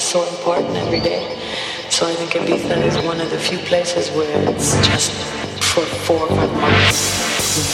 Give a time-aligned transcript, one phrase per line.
[0.00, 1.22] is so important every day.
[1.90, 5.12] So I think Ibiza is one of the few places where it's just
[5.72, 7.00] for four or five months,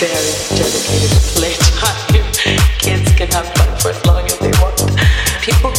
[0.03, 2.27] very dedicated playtime.
[2.85, 4.79] Kids can have fun for as long as they want.
[5.43, 5.71] People